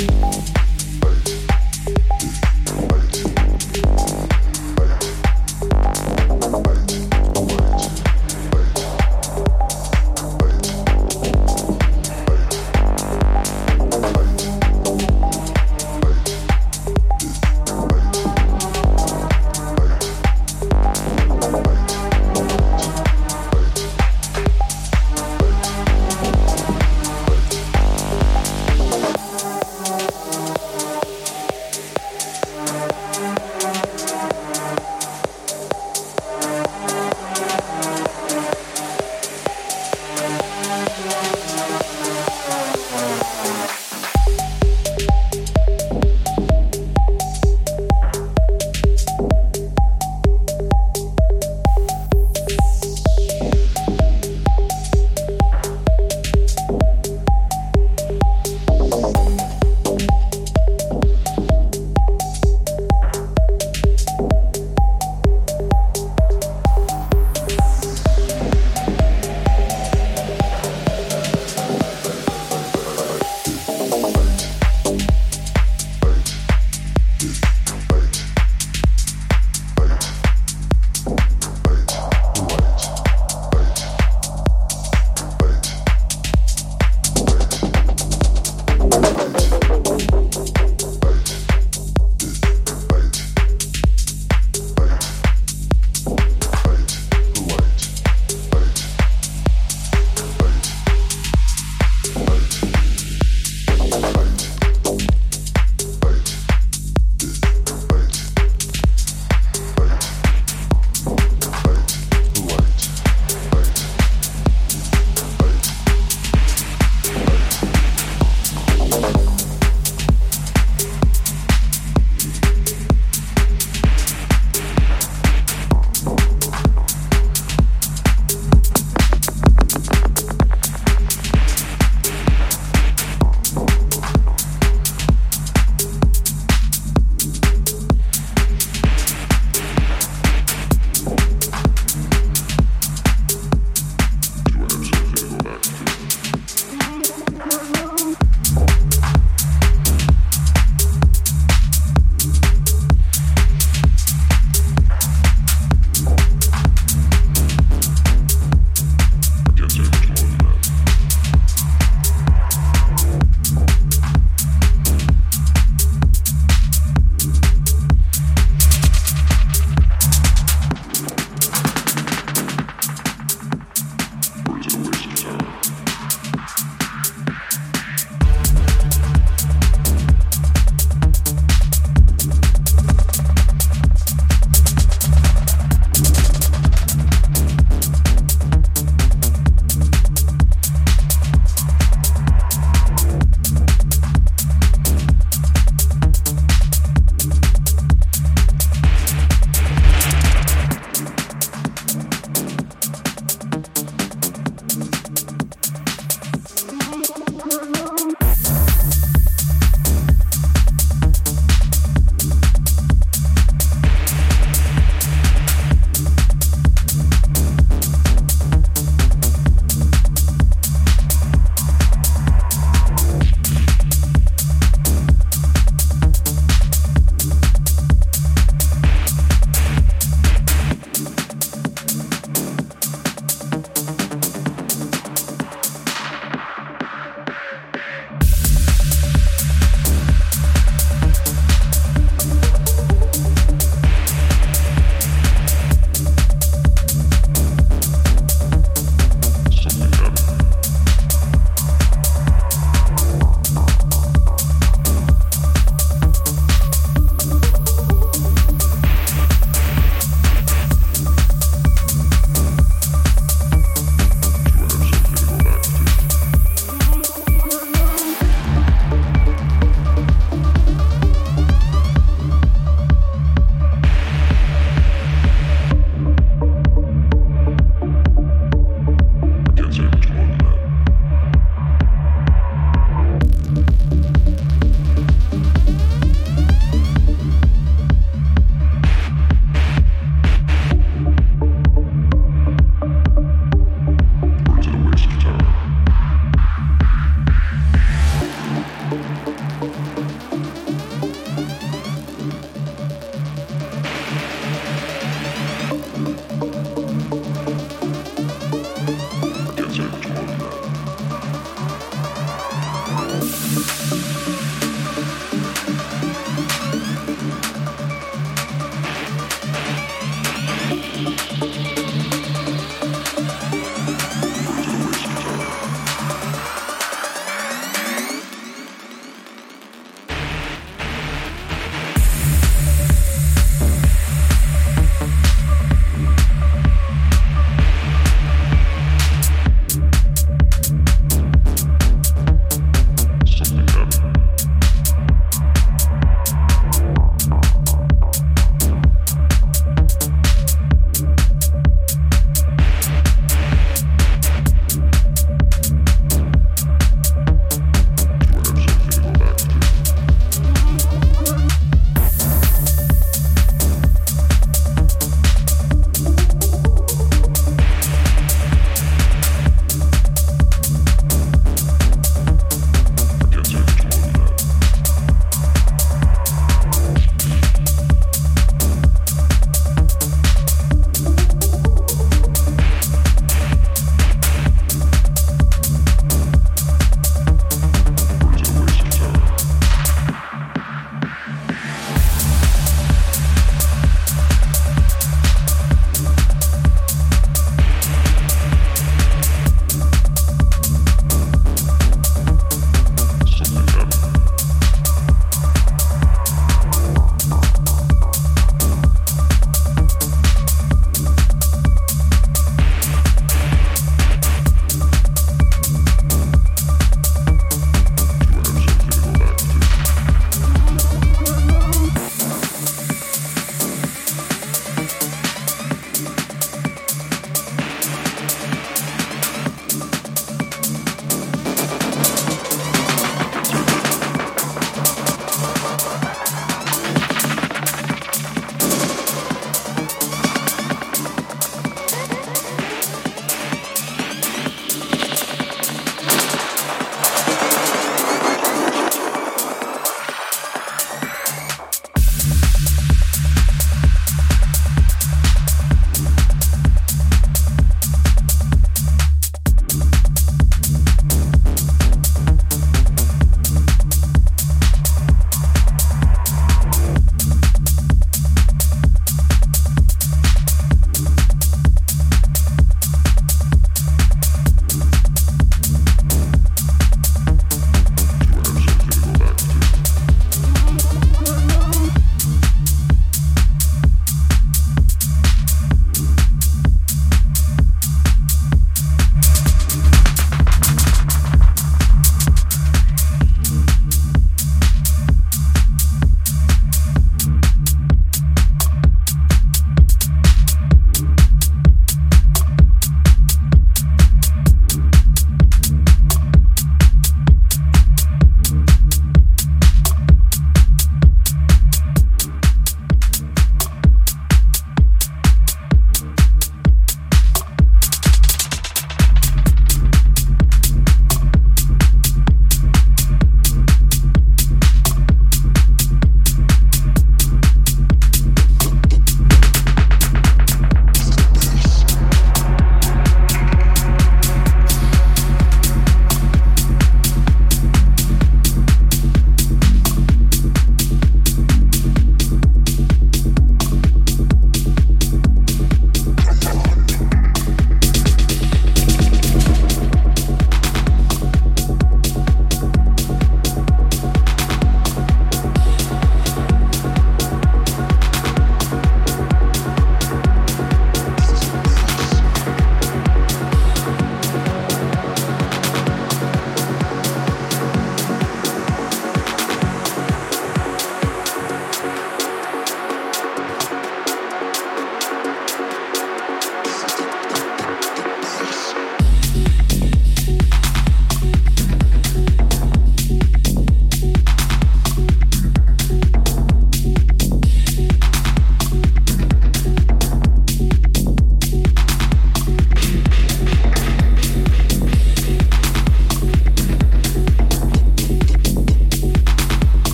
you 0.00 0.27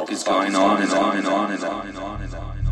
fuck 0.00 0.10
is 0.10 0.24
going 0.24 0.56
on 0.56 0.82
and 0.82 0.92
on 0.92 1.16
and 1.18 1.26
on 1.28 1.52
and 1.52 1.62
on 1.62 1.86
and 1.86 1.98
on 1.98 2.20
and 2.22 2.34
on. 2.34 2.63